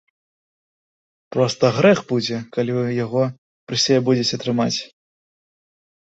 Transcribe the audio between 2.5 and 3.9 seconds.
калі вы яго пры